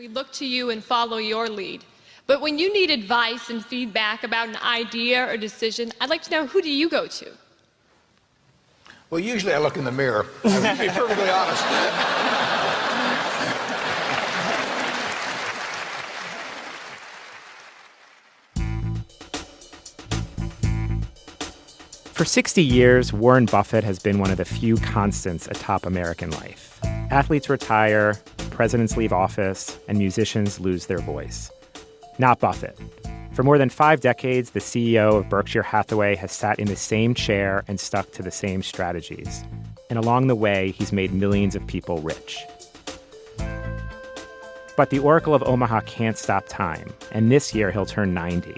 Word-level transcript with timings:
We 0.00 0.08
look 0.08 0.32
to 0.32 0.46
you 0.46 0.70
and 0.70 0.82
follow 0.82 1.18
your 1.18 1.46
lead. 1.46 1.84
But 2.26 2.40
when 2.40 2.58
you 2.58 2.72
need 2.72 2.90
advice 2.90 3.50
and 3.50 3.62
feedback 3.62 4.24
about 4.24 4.48
an 4.48 4.56
idea 4.56 5.30
or 5.30 5.36
decision, 5.36 5.92
I'd 6.00 6.08
like 6.08 6.22
to 6.22 6.30
know 6.30 6.46
who 6.46 6.62
do 6.62 6.70
you 6.70 6.88
go 6.88 7.06
to? 7.06 7.30
Well, 9.10 9.20
usually 9.20 9.52
I 9.52 9.58
look 9.58 9.76
in 9.76 9.84
the 9.84 9.92
mirror. 9.92 10.24
I 10.42 10.74
to 10.74 10.82
be 10.84 10.88
perfectly 10.88 11.28
honest. 11.28 11.62
For 22.14 22.24
60 22.24 22.62
years, 22.62 23.12
Warren 23.12 23.44
Buffett 23.44 23.84
has 23.84 23.98
been 23.98 24.18
one 24.18 24.30
of 24.30 24.38
the 24.38 24.46
few 24.46 24.76
constants 24.76 25.46
atop 25.46 25.84
American 25.84 26.30
life. 26.30 26.80
Athletes 27.10 27.50
retire, 27.50 28.18
presidents 28.60 28.94
leave 28.94 29.10
office, 29.10 29.78
and 29.88 29.96
musicians 29.96 30.60
lose 30.60 30.84
their 30.84 30.98
voice. 30.98 31.50
Not 32.18 32.40
Buffett. 32.40 32.78
For 33.32 33.42
more 33.42 33.56
than 33.56 33.70
five 33.70 34.02
decades, 34.02 34.50
the 34.50 34.60
CEO 34.60 35.16
of 35.16 35.30
Berkshire 35.30 35.62
Hathaway 35.62 36.14
has 36.16 36.30
sat 36.30 36.58
in 36.58 36.66
the 36.66 36.76
same 36.76 37.14
chair 37.14 37.64
and 37.68 37.80
stuck 37.80 38.12
to 38.12 38.22
the 38.22 38.30
same 38.30 38.62
strategies. 38.62 39.42
And 39.88 39.98
along 39.98 40.26
the 40.26 40.34
way, 40.34 40.72
he's 40.72 40.92
made 40.92 41.14
millions 41.14 41.56
of 41.56 41.66
people 41.66 42.02
rich. 42.02 42.38
But 44.76 44.90
the 44.90 44.98
Oracle 44.98 45.34
of 45.34 45.42
Omaha 45.42 45.80
can't 45.86 46.18
stop 46.18 46.44
time, 46.46 46.92
and 47.12 47.32
this 47.32 47.54
year 47.54 47.70
he'll 47.70 47.86
turn 47.86 48.12
90. 48.12 48.54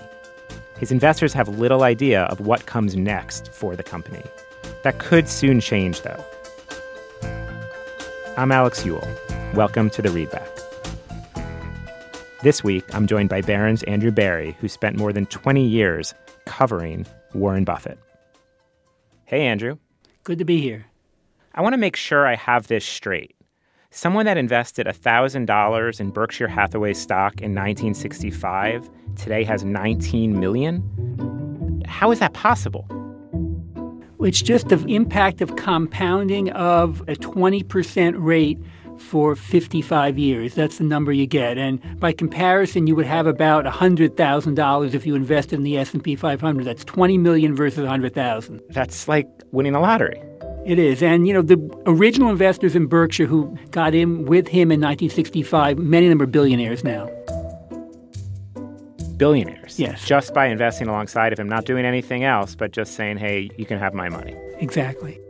His 0.80 0.90
investors 0.90 1.32
have 1.32 1.46
little 1.60 1.84
idea 1.84 2.24
of 2.24 2.40
what 2.40 2.66
comes 2.66 2.96
next 2.96 3.52
for 3.52 3.76
the 3.76 3.84
company. 3.84 4.24
That 4.82 4.98
could 4.98 5.28
soon 5.28 5.60
change, 5.60 6.02
though. 6.02 6.24
I'm 8.36 8.50
Alex 8.50 8.84
Eule. 8.84 9.06
Welcome 9.54 9.90
to 9.90 10.00
the 10.00 10.08
Readback. 10.08 10.48
This 12.40 12.64
week, 12.64 12.86
I'm 12.94 13.06
joined 13.06 13.28
by 13.28 13.42
Barron's 13.42 13.82
Andrew 13.82 14.10
Bary, 14.10 14.56
who 14.60 14.66
spent 14.66 14.96
more 14.96 15.12
than 15.12 15.26
20 15.26 15.62
years 15.62 16.14
covering 16.46 17.04
Warren 17.34 17.64
Buffett. 17.64 17.98
Hey, 19.26 19.42
Andrew. 19.42 19.76
Good 20.24 20.38
to 20.38 20.46
be 20.46 20.62
here. 20.62 20.86
I 21.54 21.60
want 21.60 21.74
to 21.74 21.78
make 21.78 21.96
sure 21.96 22.26
I 22.26 22.34
have 22.34 22.68
this 22.68 22.82
straight. 22.82 23.36
Someone 23.90 24.24
that 24.24 24.38
invested 24.38 24.86
$1,000 24.86 26.00
in 26.00 26.10
Berkshire 26.10 26.48
Hathaway 26.48 26.94
stock 26.94 27.34
in 27.42 27.54
1965 27.54 28.88
today 29.16 29.44
has 29.44 29.64
19 29.64 30.40
million? 30.40 31.82
How 31.86 32.10
is 32.10 32.20
that 32.20 32.32
possible? 32.32 32.86
It's 34.18 34.40
just 34.40 34.68
the 34.70 34.82
impact 34.86 35.42
of 35.42 35.56
compounding 35.56 36.50
of 36.52 37.02
a 37.02 37.16
20% 37.16 38.14
rate 38.16 38.58
for 38.98 39.36
55 39.36 40.18
years. 40.18 40.54
That's 40.54 40.78
the 40.78 40.84
number 40.84 41.12
you 41.12 41.26
get. 41.26 41.58
And 41.58 41.80
by 42.00 42.12
comparison, 42.12 42.86
you 42.86 42.94
would 42.96 43.06
have 43.06 43.26
about 43.26 43.64
$100,000 43.64 44.94
if 44.94 45.06
you 45.06 45.14
invested 45.14 45.56
in 45.56 45.62
the 45.62 45.78
S&P 45.78 46.16
500. 46.16 46.64
That's 46.64 46.84
20 46.84 47.18
million 47.18 47.54
versus 47.54 47.80
100,000. 47.80 48.60
That's 48.70 49.08
like 49.08 49.28
winning 49.50 49.72
the 49.72 49.80
lottery. 49.80 50.22
It 50.64 50.78
is. 50.78 51.02
And, 51.02 51.26
you 51.26 51.34
know, 51.34 51.42
the 51.42 51.58
original 51.86 52.30
investors 52.30 52.76
in 52.76 52.86
Berkshire 52.86 53.26
who 53.26 53.56
got 53.70 53.94
in 53.94 54.26
with 54.26 54.46
him 54.46 54.70
in 54.70 54.80
1965, 54.80 55.78
many 55.78 56.06
of 56.06 56.10
them 56.10 56.22
are 56.22 56.26
billionaires 56.26 56.84
now. 56.84 57.10
Billionaires. 59.16 59.78
Yes. 59.78 60.04
Just 60.04 60.32
by 60.34 60.46
investing 60.46 60.88
alongside 60.88 61.32
of 61.32 61.38
him, 61.38 61.48
not 61.48 61.64
doing 61.64 61.84
anything 61.84 62.24
else, 62.24 62.54
but 62.54 62.70
just 62.72 62.94
saying, 62.94 63.18
hey, 63.18 63.50
you 63.56 63.66
can 63.66 63.78
have 63.78 63.92
my 63.94 64.08
money. 64.08 64.36
Exactly. 64.58 65.20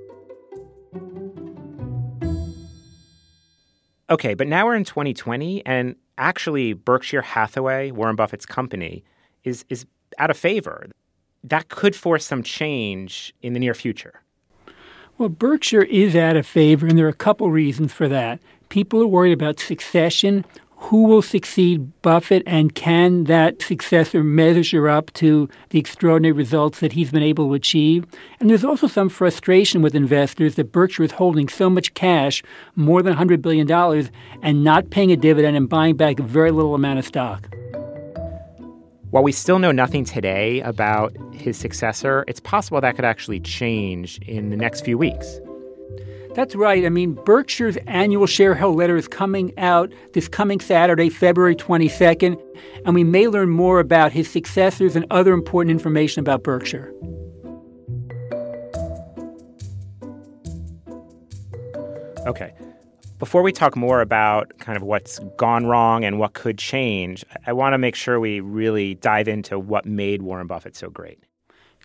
Okay, 4.12 4.34
but 4.34 4.46
now 4.46 4.66
we're 4.66 4.74
in 4.74 4.84
2020, 4.84 5.64
and 5.64 5.96
actually, 6.18 6.74
Berkshire 6.74 7.22
Hathaway, 7.22 7.92
Warren 7.92 8.14
Buffett's 8.14 8.44
company, 8.44 9.02
is, 9.42 9.64
is 9.70 9.86
out 10.18 10.28
of 10.28 10.36
favor. 10.36 10.84
That 11.42 11.70
could 11.70 11.96
force 11.96 12.26
some 12.26 12.42
change 12.42 13.32
in 13.40 13.54
the 13.54 13.58
near 13.58 13.72
future. 13.72 14.20
Well, 15.16 15.30
Berkshire 15.30 15.84
is 15.84 16.14
out 16.14 16.36
of 16.36 16.46
favor, 16.46 16.86
and 16.86 16.98
there 16.98 17.06
are 17.06 17.08
a 17.08 17.14
couple 17.14 17.50
reasons 17.50 17.90
for 17.94 18.06
that. 18.08 18.38
People 18.68 19.00
are 19.00 19.06
worried 19.06 19.32
about 19.32 19.58
succession. 19.58 20.44
Who 20.86 21.04
will 21.04 21.22
succeed 21.22 21.90
Buffett, 22.02 22.42
and 22.44 22.74
can 22.74 23.24
that 23.24 23.62
successor 23.62 24.22
measure 24.24 24.88
up 24.88 25.12
to 25.14 25.48
the 25.70 25.78
extraordinary 25.78 26.32
results 26.32 26.80
that 26.80 26.92
he's 26.92 27.10
been 27.10 27.22
able 27.22 27.48
to 27.48 27.54
achieve? 27.54 28.04
And 28.40 28.50
there's 28.50 28.64
also 28.64 28.88
some 28.88 29.08
frustration 29.08 29.80
with 29.80 29.94
investors 29.94 30.56
that 30.56 30.72
Berkshire 30.72 31.04
is 31.04 31.12
holding 31.12 31.48
so 31.48 31.70
much 31.70 31.94
cash, 31.94 32.42
more 32.74 33.00
than 33.00 33.14
$100 33.14 33.40
billion, 33.40 33.70
and 34.42 34.64
not 34.64 34.90
paying 34.90 35.12
a 35.12 35.16
dividend 35.16 35.56
and 35.56 35.68
buying 35.68 35.96
back 35.96 36.18
a 36.18 36.24
very 36.24 36.50
little 36.50 36.74
amount 36.74 36.98
of 36.98 37.06
stock. 37.06 37.48
While 39.10 39.22
we 39.22 39.32
still 39.32 39.60
know 39.60 39.72
nothing 39.72 40.04
today 40.04 40.60
about 40.62 41.16
his 41.32 41.56
successor, 41.56 42.24
it's 42.26 42.40
possible 42.40 42.80
that 42.80 42.96
could 42.96 43.04
actually 43.04 43.40
change 43.40 44.18
in 44.26 44.50
the 44.50 44.56
next 44.56 44.84
few 44.84 44.98
weeks. 44.98 45.40
That's 46.34 46.54
right. 46.54 46.86
I 46.86 46.88
mean, 46.88 47.12
Berkshire's 47.12 47.76
annual 47.86 48.26
shareholder 48.26 48.76
letter 48.76 48.96
is 48.96 49.06
coming 49.06 49.52
out 49.58 49.92
this 50.14 50.28
coming 50.28 50.60
Saturday, 50.60 51.10
February 51.10 51.54
22nd, 51.54 52.40
and 52.86 52.94
we 52.94 53.04
may 53.04 53.28
learn 53.28 53.50
more 53.50 53.80
about 53.80 54.12
his 54.12 54.30
successors 54.30 54.96
and 54.96 55.04
other 55.10 55.34
important 55.34 55.72
information 55.72 56.20
about 56.20 56.42
Berkshire. 56.42 56.92
Okay. 62.26 62.54
Before 63.18 63.42
we 63.42 63.52
talk 63.52 63.76
more 63.76 64.00
about 64.00 64.58
kind 64.58 64.76
of 64.76 64.82
what's 64.82 65.18
gone 65.36 65.66
wrong 65.66 66.04
and 66.04 66.18
what 66.18 66.32
could 66.32 66.58
change, 66.58 67.24
I 67.46 67.52
want 67.52 67.74
to 67.74 67.78
make 67.78 67.94
sure 67.94 68.18
we 68.18 68.40
really 68.40 68.94
dive 68.94 69.28
into 69.28 69.58
what 69.58 69.86
made 69.86 70.22
Warren 70.22 70.46
Buffett 70.46 70.74
so 70.74 70.88
great. 70.88 71.22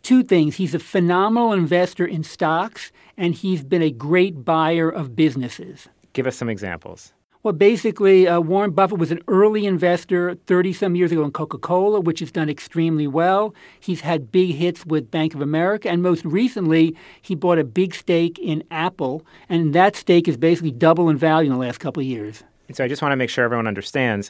Two 0.02 0.24
things. 0.24 0.56
He's 0.56 0.74
a 0.74 0.80
phenomenal 0.80 1.54
investor 1.54 2.06
in 2.06 2.24
stocks, 2.24 2.92
and 3.18 3.34
he's 3.34 3.64
been 3.64 3.82
a 3.82 3.92
great 3.92 4.46
buyer 4.46 4.90
of 4.90 5.16
businesses. 5.16 5.88
Give 6.14 6.28
us 6.28 6.36
some 6.36 6.50
examples. 6.50 7.14
Well, 7.44 7.54
basically, 7.54 8.28
uh, 8.28 8.42
Warren 8.42 8.72
Buffett 8.72 9.00
was 9.00 9.12
an 9.12 9.22
early 9.28 9.66
investor 9.66 10.36
30 10.48 10.74
some 10.74 10.96
years 10.96 11.12
ago 11.12 11.24
in 11.24 11.32
Coca 11.32 11.58
Cola, 11.58 12.02
which 12.02 12.20
has 12.20 12.32
done 12.32 12.50
extremely 12.50 13.08
well. 13.08 13.56
He's 13.80 14.02
had 14.02 14.32
big 14.32 14.56
hits 14.56 14.86
with 14.86 15.12
Bank 15.12 15.34
of 15.34 15.40
America, 15.40 15.90
and 15.90 16.02
most 16.02 16.26
recently, 16.26 16.96
he 17.22 17.36
bought 17.36 17.58
a 17.58 17.64
big 17.64 17.96
stake 17.96 18.38
in 18.40 18.64
Apple, 18.70 19.26
and 19.48 19.74
that 19.74 19.96
stake 19.96 20.28
is 20.28 20.36
basically 20.36 20.72
double 20.72 21.10
in 21.10 21.16
value 21.18 21.50
in 21.50 21.58
the 21.58 21.66
last 21.66 21.80
couple 21.80 22.02
of 22.02 22.08
years. 22.08 22.44
And 22.68 22.76
so 22.76 22.84
I 22.84 22.88
just 22.88 23.02
want 23.02 23.14
to 23.14 23.16
make 23.16 23.30
sure 23.30 23.46
everyone 23.46 23.68
understands 23.68 24.30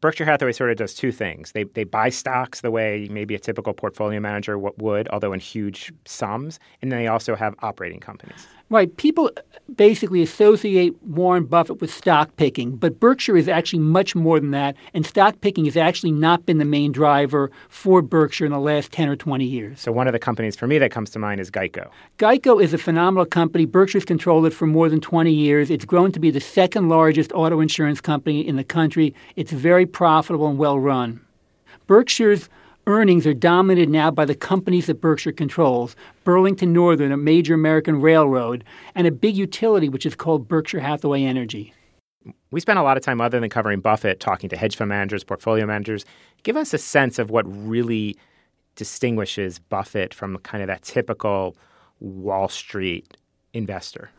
Berkshire 0.00 0.24
Hathaway 0.24 0.52
sort 0.52 0.70
of 0.70 0.76
does 0.76 0.94
two 0.94 1.12
things. 1.12 1.52
They, 1.52 1.64
they 1.64 1.84
buy 1.84 2.08
stocks 2.08 2.60
the 2.60 2.70
way 2.70 3.08
maybe 3.10 3.34
a 3.34 3.38
typical 3.38 3.72
portfolio 3.72 4.20
manager 4.20 4.58
would, 4.58 5.08
although 5.08 5.32
in 5.32 5.40
huge 5.40 5.92
sums, 6.04 6.58
and 6.82 6.90
then 6.90 6.98
they 7.00 7.06
also 7.06 7.34
have 7.34 7.54
operating 7.60 8.00
companies. 8.00 8.46
Right. 8.70 8.94
People 8.98 9.30
basically 9.76 10.22
associate 10.22 10.94
Warren 11.02 11.46
Buffett 11.46 11.80
with 11.80 11.90
stock 11.90 12.36
picking, 12.36 12.76
but 12.76 13.00
Berkshire 13.00 13.36
is 13.36 13.48
actually 13.48 13.78
much 13.78 14.14
more 14.14 14.38
than 14.38 14.50
that, 14.50 14.76
and 14.92 15.06
stock 15.06 15.40
picking 15.40 15.64
has 15.64 15.76
actually 15.76 16.12
not 16.12 16.44
been 16.44 16.58
the 16.58 16.66
main 16.66 16.92
driver 16.92 17.50
for 17.70 18.02
Berkshire 18.02 18.44
in 18.44 18.52
the 18.52 18.58
last 18.58 18.92
10 18.92 19.08
or 19.08 19.16
20 19.16 19.44
years. 19.44 19.80
So, 19.80 19.90
one 19.90 20.06
of 20.06 20.12
the 20.12 20.18
companies 20.18 20.54
for 20.54 20.66
me 20.66 20.76
that 20.78 20.90
comes 20.90 21.08
to 21.10 21.18
mind 21.18 21.40
is 21.40 21.50
Geico. 21.50 21.88
Geico 22.18 22.62
is 22.62 22.74
a 22.74 22.78
phenomenal 22.78 23.24
company. 23.24 23.64
Berkshire's 23.64 24.04
controlled 24.04 24.44
it 24.44 24.52
for 24.52 24.66
more 24.66 24.90
than 24.90 25.00
20 25.00 25.32
years. 25.32 25.70
It's 25.70 25.86
grown 25.86 26.12
to 26.12 26.20
be 26.20 26.30
the 26.30 26.40
second 26.40 26.90
largest 26.90 27.32
auto 27.32 27.60
insurance 27.60 28.02
company 28.02 28.46
in 28.46 28.56
the 28.56 28.64
country. 28.64 29.14
It's 29.36 29.52
very 29.52 29.86
profitable 29.86 30.46
and 30.46 30.58
well 30.58 30.78
run. 30.78 31.20
Berkshire's 31.86 32.50
earnings 32.88 33.26
are 33.26 33.34
dominated 33.34 33.90
now 33.90 34.10
by 34.10 34.24
the 34.24 34.34
companies 34.34 34.86
that 34.86 35.00
Berkshire 35.00 35.30
controls 35.30 35.94
Burlington 36.24 36.72
Northern, 36.72 37.12
a 37.12 37.18
major 37.18 37.54
American 37.54 38.00
railroad, 38.00 38.64
and 38.94 39.06
a 39.06 39.12
big 39.12 39.36
utility 39.36 39.90
which 39.90 40.06
is 40.06 40.16
called 40.16 40.48
Berkshire 40.48 40.80
Hathaway 40.80 41.22
Energy. 41.22 41.74
We 42.50 42.60
spent 42.60 42.78
a 42.78 42.82
lot 42.82 42.96
of 42.96 43.02
time, 43.02 43.20
other 43.20 43.38
than 43.38 43.50
covering 43.50 43.80
Buffett, 43.80 44.20
talking 44.20 44.48
to 44.48 44.56
hedge 44.56 44.74
fund 44.74 44.88
managers, 44.88 45.22
portfolio 45.22 45.66
managers. 45.66 46.06
Give 46.42 46.56
us 46.56 46.72
a 46.72 46.78
sense 46.78 47.18
of 47.18 47.30
what 47.30 47.44
really 47.46 48.16
distinguishes 48.74 49.58
Buffett 49.58 50.14
from 50.14 50.38
kind 50.38 50.62
of 50.62 50.68
that 50.68 50.82
typical 50.82 51.56
Wall 52.00 52.48
Street 52.48 53.18
investor. 53.52 54.10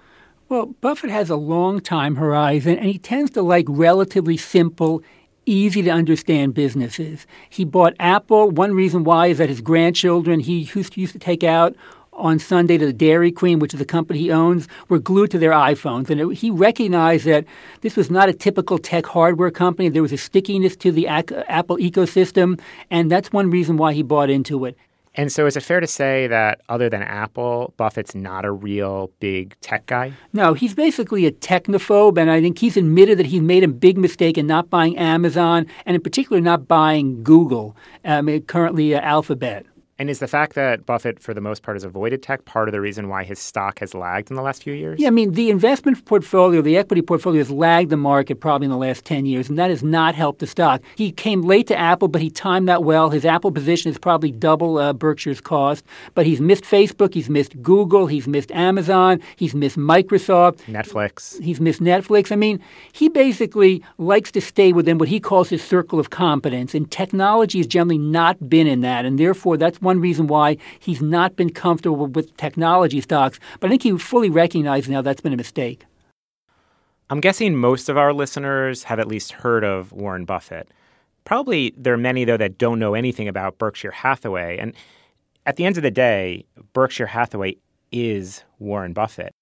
Well, 0.48 0.68
Buffett 0.68 1.10
has 1.10 1.30
a 1.30 1.36
long 1.36 1.80
time 1.80 2.16
horizon, 2.16 2.78
and 2.78 2.86
he 2.86 3.00
tends 3.00 3.32
to 3.32 3.42
like 3.42 3.66
relatively 3.68 4.38
simple, 4.38 5.02
easy 5.50 5.82
to 5.82 5.90
understand 5.90 6.54
businesses. 6.54 7.26
He 7.50 7.66
bought 7.66 7.96
Apple. 8.00 8.52
One 8.52 8.74
reason 8.74 9.04
why 9.04 9.28
is 9.28 9.40
that 9.40 9.50
his 9.50 9.62
grandchildren 9.62 10.40
he 10.40 10.70
used 10.74 11.14
to 11.14 11.20
take 11.20 11.44
out 11.44 11.76
on 12.14 12.38
Sunday 12.38 12.78
to 12.78 12.86
the 12.86 12.94
Dairy 12.94 13.32
Queen, 13.32 13.60
which 13.60 13.74
is 13.74 13.80
a 13.80 13.86
company 13.86 14.20
he 14.20 14.32
owns, 14.32 14.68
were 14.90 15.00
glued 15.00 15.32
to 15.32 15.40
their 15.40 15.52
iPhones. 15.52 16.10
And 16.10 16.20
it, 16.20 16.36
he 16.36 16.52
recognized 16.52 17.26
that 17.26 17.46
this 17.82 17.96
was 17.96 18.12
not 18.12 18.30
a 18.30 18.34
typical 18.34 18.78
tech 18.78 19.06
hardware 19.06 19.52
company. 19.52 19.90
There 19.90 20.02
was 20.02 20.12
a 20.12 20.18
stickiness 20.18 20.76
to 20.78 20.92
the 20.92 21.08
Apple 21.08 21.78
ecosystem, 21.78 22.60
and 22.92 23.10
that's 23.10 23.32
one 23.32 23.50
reason 23.50 23.78
why 23.78 23.94
he 23.94 24.04
bought 24.04 24.30
into 24.30 24.66
it. 24.66 24.78
And 25.20 25.30
so 25.30 25.46
is 25.48 25.58
it 25.58 25.64
fair 25.64 25.82
to 25.82 25.86
say 25.86 26.28
that 26.28 26.62
other 26.70 26.88
than 26.88 27.04
Apple, 27.04 27.74
Buffett's 27.76 28.16
not 28.16 28.46
a 28.46 28.52
real 28.54 29.12
big 29.20 29.54
tech 29.60 29.86
guy? 29.86 30.14
No, 30.32 30.54
he's 30.54 30.74
basically 30.74 31.26
a 31.26 31.32
technophobe, 31.34 32.18
and 32.18 32.32
I 32.32 32.40
think 32.40 32.58
he's 32.58 32.78
admitted 32.78 33.20
that 33.20 33.26
he's 33.26 33.42
made 33.42 33.66
a 33.66 33.68
big 33.68 33.98
mistake 33.98 34.38
in 34.38 34.48
not 34.48 34.70
buying 34.70 34.98
Amazon, 34.98 35.66
and 35.86 35.94
in 35.94 36.02
particular 36.02 36.40
not 36.40 36.70
buying 36.70 37.22
Google, 37.22 37.76
um, 38.06 38.40
currently 38.44 38.96
uh, 38.96 39.02
Alphabet. 39.02 39.66
And 40.00 40.10
is 40.10 40.20
the 40.20 40.28
fact 40.30 40.56
that 40.56 40.86
Buffett, 40.86 41.20
for 41.20 41.34
the 41.34 41.42
most 41.42 41.62
part, 41.62 41.76
has 41.76 41.84
avoided 41.84 42.24
tech 42.24 42.46
part 42.46 42.70
of 42.70 42.72
the 42.72 42.80
reason 42.80 43.10
why 43.10 43.26
his 43.26 43.38
stock 43.38 43.80
has 43.80 43.94
lagged 43.94 44.30
in 44.30 44.38
the 44.38 44.42
last 44.42 44.64
few 44.64 44.72
years? 44.72 44.98
Yeah, 44.98 45.10
I 45.10 45.12
mean, 45.12 45.34
the 45.34 45.50
investment 45.50 46.06
portfolio, 46.06 46.62
the 46.62 46.78
equity 46.78 47.02
portfolio 47.02 47.40
has 47.40 47.52
lagged 47.52 47.90
the 47.90 47.98
market 47.98 48.40
probably 48.40 48.64
in 48.64 48.72
the 48.72 48.78
last 48.78 49.04
10 49.04 49.26
years, 49.26 49.50
and 49.50 49.60
that 49.60 49.70
has 49.70 49.84
not 49.84 50.16
helped 50.16 50.40
the 50.40 50.48
stock. 50.48 50.82
He 50.96 51.12
came 51.12 51.42
late 51.42 51.68
to 51.68 51.78
Apple, 51.78 52.08
but 52.08 52.22
he 52.22 52.30
timed 52.30 52.70
that 52.70 52.86
well. 52.86 53.10
His 53.10 53.26
Apple 53.26 53.52
position 53.52 53.92
is 53.92 53.98
probably 53.98 54.32
double 54.32 54.78
uh, 54.78 54.94
Berkshire's 54.94 55.42
cost, 55.42 55.84
but 56.16 56.26
he's 56.26 56.40
missed 56.40 56.64
Facebook, 56.64 57.14
he's 57.14 57.30
missed 57.30 57.62
Google, 57.62 58.08
he's 58.08 58.26
missed 58.26 58.52
Amazon, 58.52 59.20
he's 59.36 59.54
missed 59.54 59.78
Microsoft, 59.78 60.60
Netflix. 60.62 61.42
He's 61.44 61.60
missed 61.60 61.82
Netflix. 61.82 62.32
I 62.32 62.38
mean, 62.38 62.62
he 62.94 63.10
basically 63.10 63.84
likes 63.98 64.32
to 64.32 64.40
stay 64.40 64.72
within 64.72 64.98
what 64.98 65.10
he 65.10 65.20
calls 65.20 65.50
his 65.50 65.62
circle 65.62 66.00
of 66.00 66.10
competence, 66.10 66.74
and 66.74 66.90
technology 66.90 67.58
has 67.58 67.68
generally 67.68 67.98
not 67.98 68.50
been 68.50 68.66
in 68.66 68.80
that, 68.80 69.04
and 69.04 69.20
therefore 69.20 69.58
that's 69.58 69.82
one 69.82 69.89
reason 69.98 70.28
why 70.28 70.58
he's 70.80 71.02
not 71.02 71.36
been 71.36 71.50
comfortable 71.50 72.06
with 72.06 72.38
technology 72.38 73.02
stocks. 73.02 73.40
But 73.60 73.68
I 73.68 73.70
think 73.72 73.82
he 73.82 73.98
fully 73.98 74.30
recognizes 74.30 74.90
now 74.90 75.02
that's 75.02 75.22
been 75.22 75.34
a 75.34 75.38
mistake. 75.38 75.86
I'm 77.10 77.20
guessing 77.20 77.56
most 77.56 77.90
of 77.90 77.98
our 77.98 78.14
listeners 78.14 78.84
have 78.84 79.00
at 79.00 79.08
least 79.08 79.32
heard 79.32 79.64
of 79.64 79.92
Warren 79.92 80.26
Buffett. 80.26 80.70
Probably 81.24 81.74
there 81.76 81.96
are 81.96 81.98
many, 81.98 82.24
though, 82.24 82.38
that 82.38 82.60
don't 82.60 82.78
know 82.78 82.94
anything 82.94 83.28
about 83.28 83.58
Berkshire 83.58 83.90
Hathaway. 83.90 84.60
And 84.60 84.76
at 85.48 85.56
the 85.56 85.66
end 85.66 85.78
of 85.78 85.84
the 85.84 85.90
day, 85.90 86.46
Berkshire 86.74 87.08
Hathaway 87.08 87.58
is 87.92 88.44
Warren 88.60 88.94
Buffett. 88.94 89.34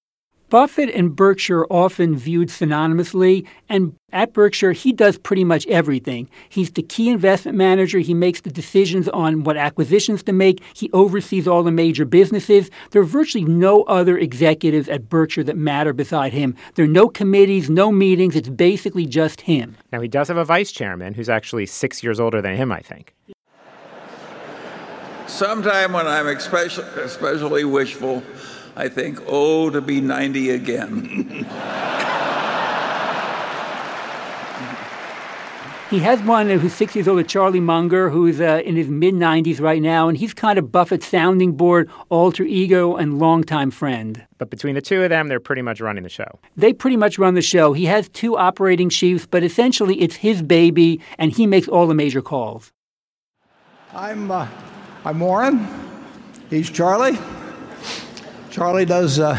Buffett 0.50 0.88
and 0.94 1.14
Berkshire 1.14 1.60
are 1.60 1.72
often 1.72 2.16
viewed 2.16 2.48
synonymously, 2.48 3.46
and 3.68 3.94
at 4.12 4.32
Berkshire, 4.32 4.72
he 4.72 4.94
does 4.94 5.18
pretty 5.18 5.44
much 5.44 5.66
everything. 5.66 6.30
He's 6.48 6.70
the 6.70 6.82
key 6.82 7.10
investment 7.10 7.58
manager. 7.58 7.98
He 7.98 8.14
makes 8.14 8.40
the 8.40 8.50
decisions 8.50 9.08
on 9.10 9.44
what 9.44 9.58
acquisitions 9.58 10.22
to 10.22 10.32
make. 10.32 10.62
He 10.72 10.90
oversees 10.92 11.46
all 11.46 11.62
the 11.62 11.70
major 11.70 12.06
businesses. 12.06 12.70
There 12.92 13.02
are 13.02 13.04
virtually 13.04 13.44
no 13.44 13.82
other 13.82 14.16
executives 14.16 14.88
at 14.88 15.10
Berkshire 15.10 15.44
that 15.44 15.56
matter 15.58 15.92
beside 15.92 16.32
him. 16.32 16.56
There 16.76 16.86
are 16.86 16.88
no 16.88 17.10
committees, 17.10 17.68
no 17.68 17.92
meetings. 17.92 18.34
It's 18.34 18.48
basically 18.48 19.04
just 19.04 19.42
him. 19.42 19.76
Now, 19.92 20.00
he 20.00 20.08
does 20.08 20.28
have 20.28 20.38
a 20.38 20.46
vice 20.46 20.72
chairman 20.72 21.12
who's 21.12 21.28
actually 21.28 21.66
six 21.66 22.02
years 22.02 22.18
older 22.18 22.40
than 22.40 22.56
him, 22.56 22.72
I 22.72 22.80
think. 22.80 23.14
Sometime 25.26 25.92
when 25.92 26.06
I'm 26.06 26.26
especially, 26.26 26.84
especially 27.02 27.64
wishful, 27.64 28.22
I 28.78 28.88
think, 28.88 29.18
oh, 29.26 29.70
to 29.70 29.80
be 29.80 30.00
90 30.00 30.50
again. 30.50 31.44
He 35.90 35.98
has 35.98 36.22
one 36.22 36.48
who's 36.48 36.74
six 36.74 36.94
years 36.94 37.08
older, 37.08 37.24
Charlie 37.24 37.58
Munger, 37.58 38.08
who's 38.08 38.40
uh, 38.40 38.62
in 38.64 38.76
his 38.76 38.86
mid 38.86 39.14
90s 39.14 39.60
right 39.60 39.82
now, 39.82 40.08
and 40.08 40.16
he's 40.16 40.32
kind 40.32 40.60
of 40.60 40.70
Buffett's 40.70 41.08
sounding 41.08 41.56
board, 41.56 41.90
alter 42.08 42.44
ego, 42.44 42.94
and 42.94 43.18
longtime 43.18 43.72
friend. 43.72 44.24
But 44.36 44.48
between 44.48 44.76
the 44.76 44.80
two 44.80 45.02
of 45.02 45.08
them, 45.08 45.26
they're 45.26 45.40
pretty 45.40 45.62
much 45.62 45.80
running 45.80 46.04
the 46.04 46.08
show. 46.08 46.38
They 46.56 46.72
pretty 46.72 46.98
much 46.98 47.18
run 47.18 47.34
the 47.34 47.42
show. 47.42 47.72
He 47.72 47.86
has 47.86 48.08
two 48.10 48.36
operating 48.36 48.90
chiefs, 48.90 49.26
but 49.26 49.42
essentially 49.42 50.00
it's 50.00 50.16
his 50.16 50.40
baby, 50.40 51.00
and 51.18 51.32
he 51.32 51.48
makes 51.48 51.66
all 51.66 51.88
the 51.88 51.94
major 51.94 52.22
calls. 52.22 52.70
I'm, 53.92 54.30
uh, 54.30 54.46
I'm 55.04 55.18
Warren. 55.18 55.66
He's 56.48 56.70
Charlie. 56.70 57.18
Charlie 58.58 58.84
does 58.84 59.20
uh, 59.20 59.36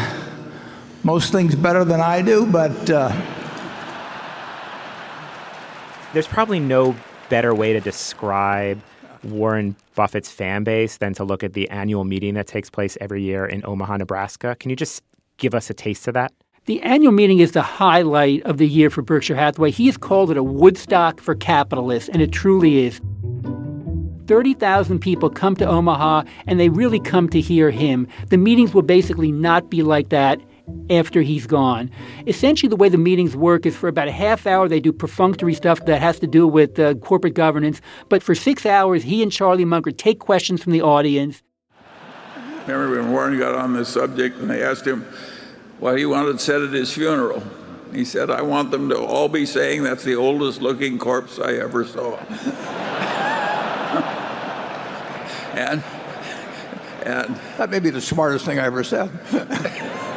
most 1.04 1.30
things 1.30 1.54
better 1.54 1.84
than 1.84 2.00
I 2.00 2.22
do, 2.22 2.46
but. 2.46 2.88
Uh, 2.88 3.14
There's 6.14 6.26
probably 6.26 6.58
no 6.58 6.96
better 7.28 7.54
way 7.54 7.74
to 7.74 7.80
describe 7.80 8.80
Warren 9.22 9.76
Buffett's 9.94 10.30
fan 10.30 10.64
base 10.64 10.96
than 10.96 11.12
to 11.14 11.24
look 11.24 11.44
at 11.44 11.52
the 11.52 11.68
annual 11.68 12.04
meeting 12.04 12.32
that 12.34 12.46
takes 12.46 12.70
place 12.70 12.96
every 13.00 13.22
year 13.22 13.44
in 13.44 13.62
Omaha, 13.64 13.98
Nebraska. 13.98 14.56
Can 14.58 14.70
you 14.70 14.76
just 14.76 15.02
give 15.36 15.54
us 15.54 15.68
a 15.68 15.74
taste 15.74 16.08
of 16.08 16.14
that? 16.14 16.32
The 16.64 16.80
annual 16.80 17.12
meeting 17.12 17.38
is 17.38 17.52
the 17.52 17.62
highlight 17.62 18.42
of 18.44 18.56
the 18.56 18.66
year 18.66 18.90
for 18.90 19.02
Berkshire 19.02 19.36
Hathaway. 19.36 19.70
He 19.70 19.86
has 19.86 19.96
called 19.96 20.30
it 20.30 20.36
a 20.36 20.42
Woodstock 20.42 21.20
for 21.20 21.34
capitalists, 21.34 22.08
and 22.08 22.20
it 22.22 22.32
truly 22.32 22.86
is. 22.86 23.00
30,000 24.30 25.00
people 25.00 25.28
come 25.28 25.56
to 25.56 25.66
Omaha, 25.66 26.22
and 26.46 26.60
they 26.60 26.68
really 26.68 27.00
come 27.00 27.28
to 27.30 27.40
hear 27.40 27.72
him. 27.72 28.06
The 28.28 28.36
meetings 28.36 28.72
will 28.72 28.82
basically 28.82 29.32
not 29.32 29.70
be 29.70 29.82
like 29.82 30.10
that 30.10 30.40
after 30.88 31.20
he's 31.20 31.48
gone. 31.48 31.90
Essentially, 32.28 32.68
the 32.68 32.76
way 32.76 32.88
the 32.88 32.96
meetings 32.96 33.34
work 33.34 33.66
is 33.66 33.74
for 33.74 33.88
about 33.88 34.06
a 34.06 34.12
half 34.12 34.46
hour, 34.46 34.68
they 34.68 34.78
do 34.78 34.92
perfunctory 34.92 35.52
stuff 35.52 35.84
that 35.86 36.00
has 36.00 36.20
to 36.20 36.28
do 36.28 36.46
with 36.46 36.78
uh, 36.78 36.94
corporate 36.94 37.34
governance. 37.34 37.80
But 38.08 38.22
for 38.22 38.36
six 38.36 38.64
hours, 38.64 39.02
he 39.02 39.20
and 39.20 39.32
Charlie 39.32 39.64
Munger 39.64 39.90
take 39.90 40.20
questions 40.20 40.62
from 40.62 40.74
the 40.74 40.82
audience. 40.82 41.42
Remember 42.68 43.02
when 43.02 43.10
Warren 43.10 43.36
got 43.36 43.56
on 43.56 43.72
this 43.72 43.88
subject 43.88 44.38
and 44.38 44.48
they 44.48 44.62
asked 44.62 44.86
him 44.86 45.02
what 45.80 45.98
he 45.98 46.06
wanted 46.06 46.40
said 46.40 46.62
at 46.62 46.72
his 46.72 46.92
funeral? 46.92 47.42
He 47.92 48.04
said, 48.04 48.30
I 48.30 48.42
want 48.42 48.70
them 48.70 48.90
to 48.90 48.96
all 48.96 49.28
be 49.28 49.44
saying 49.44 49.82
that's 49.82 50.04
the 50.04 50.14
oldest 50.14 50.62
looking 50.62 50.98
corpse 50.98 51.40
I 51.40 51.54
ever 51.54 51.84
saw. 51.84 52.16
and, 55.54 55.82
and 57.04 57.36
that 57.58 57.70
may 57.70 57.80
be 57.80 57.90
the 57.90 58.00
smartest 58.00 58.44
thing 58.44 58.58
I 58.58 58.66
ever 58.66 58.84
said. 58.84 59.10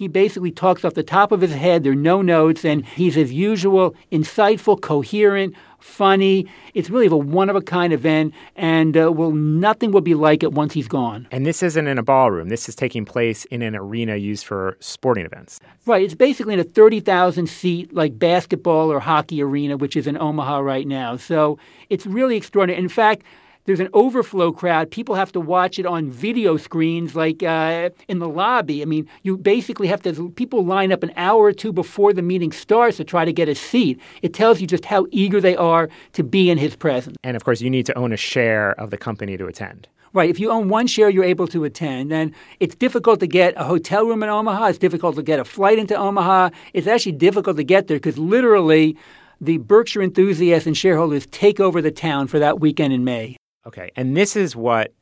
He 0.00 0.08
basically 0.08 0.50
talks 0.50 0.82
off 0.82 0.94
the 0.94 1.02
top 1.02 1.30
of 1.30 1.42
his 1.42 1.52
head. 1.52 1.84
There 1.84 1.92
are 1.92 1.94
no 1.94 2.22
notes, 2.22 2.64
and 2.64 2.86
he's 2.86 3.18
as 3.18 3.34
usual, 3.34 3.94
insightful, 4.10 4.80
coherent, 4.80 5.54
funny. 5.78 6.46
It's 6.72 6.88
really 6.88 7.08
a 7.08 7.14
one 7.14 7.50
of 7.50 7.54
a 7.54 7.60
kind 7.60 7.92
event, 7.92 8.32
and 8.56 8.96
uh, 8.96 9.12
well, 9.12 9.32
nothing 9.32 9.92
will 9.92 10.00
be 10.00 10.14
like 10.14 10.42
it 10.42 10.52
once 10.52 10.72
he's 10.72 10.88
gone. 10.88 11.28
And 11.30 11.44
this 11.44 11.62
isn't 11.62 11.86
in 11.86 11.98
a 11.98 12.02
ballroom. 12.02 12.48
This 12.48 12.66
is 12.66 12.74
taking 12.74 13.04
place 13.04 13.44
in 13.50 13.60
an 13.60 13.76
arena 13.76 14.16
used 14.16 14.46
for 14.46 14.78
sporting 14.80 15.26
events. 15.26 15.60
Right. 15.84 16.02
It's 16.02 16.14
basically 16.14 16.54
in 16.54 16.60
a 16.60 16.64
thirty 16.64 17.00
thousand 17.00 17.50
seat 17.50 17.92
like 17.92 18.18
basketball 18.18 18.90
or 18.90 19.00
hockey 19.00 19.42
arena, 19.42 19.76
which 19.76 19.98
is 19.98 20.06
in 20.06 20.16
Omaha 20.16 20.60
right 20.60 20.86
now. 20.86 21.18
So 21.18 21.58
it's 21.90 22.06
really 22.06 22.38
extraordinary. 22.38 22.82
In 22.82 22.88
fact 22.88 23.22
there's 23.64 23.80
an 23.80 23.88
overflow 23.92 24.52
crowd. 24.52 24.90
People 24.90 25.14
have 25.14 25.32
to 25.32 25.40
watch 25.40 25.78
it 25.78 25.86
on 25.86 26.10
video 26.10 26.56
screens, 26.56 27.14
like 27.14 27.42
uh, 27.42 27.90
in 28.08 28.18
the 28.18 28.28
lobby. 28.28 28.82
I 28.82 28.84
mean, 28.84 29.08
you 29.22 29.36
basically 29.36 29.86
have 29.88 30.02
to, 30.02 30.30
people 30.30 30.64
line 30.64 30.92
up 30.92 31.02
an 31.02 31.12
hour 31.16 31.44
or 31.44 31.52
two 31.52 31.72
before 31.72 32.12
the 32.12 32.22
meeting 32.22 32.52
starts 32.52 32.96
to 32.96 33.04
try 33.04 33.24
to 33.24 33.32
get 33.32 33.48
a 33.48 33.54
seat. 33.54 34.00
It 34.22 34.34
tells 34.34 34.60
you 34.60 34.66
just 34.66 34.84
how 34.84 35.06
eager 35.10 35.40
they 35.40 35.56
are 35.56 35.88
to 36.14 36.24
be 36.24 36.50
in 36.50 36.58
his 36.58 36.76
presence. 36.76 37.16
And 37.22 37.36
of 37.36 37.44
course, 37.44 37.60
you 37.60 37.70
need 37.70 37.86
to 37.86 37.98
own 37.98 38.12
a 38.12 38.16
share 38.16 38.72
of 38.80 38.90
the 38.90 38.96
company 38.96 39.36
to 39.36 39.46
attend. 39.46 39.88
Right. 40.12 40.28
If 40.28 40.40
you 40.40 40.50
own 40.50 40.68
one 40.68 40.88
share, 40.88 41.08
you're 41.08 41.22
able 41.22 41.46
to 41.48 41.62
attend. 41.62 42.12
And 42.12 42.34
it's 42.58 42.74
difficult 42.74 43.20
to 43.20 43.28
get 43.28 43.54
a 43.56 43.62
hotel 43.62 44.04
room 44.06 44.24
in 44.24 44.28
Omaha. 44.28 44.66
It's 44.66 44.78
difficult 44.78 45.14
to 45.16 45.22
get 45.22 45.38
a 45.38 45.44
flight 45.44 45.78
into 45.78 45.96
Omaha. 45.96 46.50
It's 46.74 46.88
actually 46.88 47.12
difficult 47.12 47.56
to 47.58 47.62
get 47.62 47.86
there 47.86 47.96
because 47.96 48.18
literally 48.18 48.96
the 49.40 49.58
Berkshire 49.58 50.02
enthusiasts 50.02 50.66
and 50.66 50.76
shareholders 50.76 51.26
take 51.26 51.60
over 51.60 51.80
the 51.80 51.92
town 51.92 52.26
for 52.26 52.40
that 52.40 52.58
weekend 52.58 52.92
in 52.92 53.04
May. 53.04 53.36
Okay. 53.66 53.90
And 53.96 54.16
this 54.16 54.36
is 54.36 54.56
what 54.56 54.92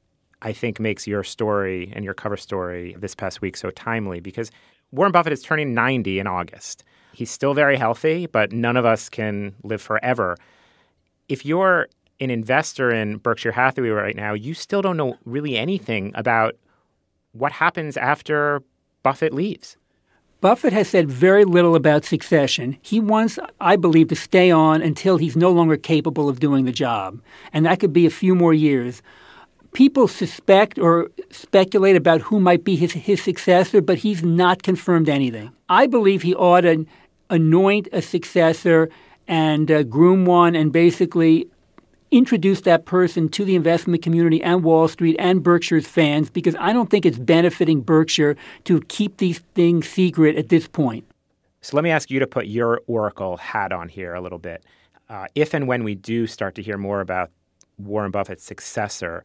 I 0.42 0.52
think 0.52 0.80
makes 0.80 1.06
your 1.06 1.24
story 1.24 1.92
and 1.94 2.04
your 2.04 2.14
cover 2.14 2.36
story 2.36 2.96
this 2.98 3.14
past 3.14 3.40
week 3.40 3.56
so 3.56 3.70
timely 3.70 4.20
because 4.20 4.50
Warren 4.92 5.12
Buffett 5.12 5.32
is 5.32 5.42
turning 5.42 5.74
90 5.74 6.18
in 6.18 6.26
August. 6.26 6.84
He's 7.12 7.30
still 7.30 7.54
very 7.54 7.76
healthy, 7.76 8.26
but 8.26 8.52
none 8.52 8.76
of 8.76 8.84
us 8.84 9.08
can 9.08 9.54
live 9.62 9.82
forever. 9.82 10.36
If 11.28 11.44
you're 11.44 11.88
an 12.20 12.30
investor 12.30 12.90
in 12.90 13.18
Berkshire 13.18 13.52
Hathaway 13.52 13.88
right 13.90 14.16
now, 14.16 14.34
you 14.34 14.54
still 14.54 14.82
don't 14.82 14.96
know 14.96 15.16
really 15.24 15.56
anything 15.56 16.12
about 16.14 16.56
what 17.32 17.52
happens 17.52 17.96
after 17.96 18.62
Buffett 19.02 19.32
leaves. 19.32 19.76
Buffett 20.40 20.72
has 20.72 20.88
said 20.88 21.10
very 21.10 21.44
little 21.44 21.74
about 21.74 22.04
succession. 22.04 22.76
He 22.80 23.00
wants, 23.00 23.40
I 23.60 23.74
believe, 23.74 24.08
to 24.08 24.16
stay 24.16 24.52
on 24.52 24.82
until 24.82 25.16
he's 25.16 25.36
no 25.36 25.50
longer 25.50 25.76
capable 25.76 26.28
of 26.28 26.38
doing 26.38 26.64
the 26.64 26.72
job. 26.72 27.20
And 27.52 27.66
that 27.66 27.80
could 27.80 27.92
be 27.92 28.06
a 28.06 28.10
few 28.10 28.36
more 28.36 28.54
years. 28.54 29.02
People 29.72 30.06
suspect 30.06 30.78
or 30.78 31.10
speculate 31.30 31.96
about 31.96 32.20
who 32.20 32.38
might 32.38 32.62
be 32.62 32.76
his, 32.76 32.92
his 32.92 33.20
successor, 33.20 33.80
but 33.80 33.98
he's 33.98 34.22
not 34.22 34.62
confirmed 34.62 35.08
anything. 35.08 35.50
I 35.68 35.88
believe 35.88 36.22
he 36.22 36.36
ought 36.36 36.60
to 36.60 36.86
anoint 37.30 37.88
a 37.92 38.00
successor 38.00 38.90
and 39.26 39.70
uh, 39.70 39.82
groom 39.82 40.24
one 40.24 40.54
and 40.54 40.72
basically 40.72 41.48
introduce 42.10 42.62
that 42.62 42.84
person 42.84 43.28
to 43.30 43.44
the 43.44 43.54
investment 43.54 44.02
community 44.02 44.42
and 44.42 44.64
Wall 44.64 44.88
Street 44.88 45.16
and 45.18 45.42
Berkshire's 45.42 45.86
fans 45.86 46.30
because 46.30 46.56
I 46.58 46.72
don't 46.72 46.90
think 46.90 47.04
it's 47.04 47.18
benefiting 47.18 47.80
Berkshire 47.80 48.36
to 48.64 48.80
keep 48.82 49.18
these 49.18 49.40
things 49.54 49.88
secret 49.88 50.36
at 50.36 50.48
this 50.48 50.66
point. 50.68 51.04
So 51.60 51.76
let 51.76 51.84
me 51.84 51.90
ask 51.90 52.10
you 52.10 52.20
to 52.20 52.26
put 52.26 52.46
your 52.46 52.80
Oracle 52.86 53.36
hat 53.36 53.72
on 53.72 53.88
here 53.88 54.14
a 54.14 54.20
little 54.20 54.38
bit. 54.38 54.64
Uh, 55.08 55.26
if 55.34 55.54
and 55.54 55.66
when 55.66 55.84
we 55.84 55.94
do 55.94 56.26
start 56.26 56.54
to 56.54 56.62
hear 56.62 56.76
more 56.78 57.00
about 57.00 57.30
Warren 57.78 58.10
Buffett's 58.10 58.44
successor, 58.44 59.24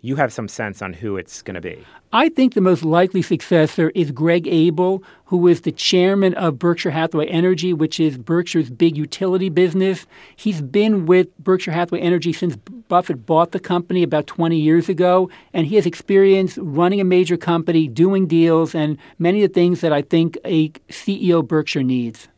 You 0.00 0.14
have 0.14 0.32
some 0.32 0.46
sense 0.46 0.80
on 0.80 0.92
who 0.92 1.16
it's 1.16 1.42
going 1.42 1.56
to 1.56 1.60
be. 1.60 1.84
I 2.12 2.28
think 2.28 2.54
the 2.54 2.60
most 2.60 2.84
likely 2.84 3.20
successor 3.20 3.90
is 3.96 4.12
Greg 4.12 4.46
Abel, 4.46 5.02
who 5.24 5.48
is 5.48 5.62
the 5.62 5.72
chairman 5.72 6.34
of 6.34 6.56
Berkshire 6.56 6.92
Hathaway 6.92 7.26
Energy, 7.26 7.72
which 7.72 7.98
is 7.98 8.16
Berkshire's 8.16 8.70
big 8.70 8.96
utility 8.96 9.48
business. 9.48 10.06
He's 10.36 10.62
been 10.62 11.06
with 11.06 11.36
Berkshire 11.38 11.72
Hathaway 11.72 11.98
Energy 11.98 12.32
since 12.32 12.54
Buffett 12.54 13.26
bought 13.26 13.50
the 13.50 13.58
company 13.58 14.04
about 14.04 14.28
20 14.28 14.56
years 14.56 14.88
ago, 14.88 15.28
and 15.52 15.66
he 15.66 15.74
has 15.74 15.84
experience 15.84 16.56
running 16.58 17.00
a 17.00 17.04
major 17.04 17.36
company, 17.36 17.88
doing 17.88 18.28
deals, 18.28 18.76
and 18.76 18.98
many 19.18 19.42
of 19.42 19.50
the 19.50 19.54
things 19.54 19.80
that 19.80 19.92
I 19.92 20.02
think 20.02 20.38
a 20.44 20.68
CEO 20.90 21.46
Berkshire 21.46 21.82
needs. 21.82 22.28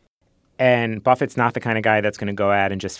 And 0.57 1.03
Buffett's 1.03 1.37
not 1.37 1.53
the 1.53 1.59
kind 1.59 1.77
of 1.77 1.83
guy 1.83 2.01
that's 2.01 2.17
going 2.17 2.27
to 2.27 2.33
go 2.33 2.51
out 2.51 2.71
and 2.71 2.81
just 2.81 2.99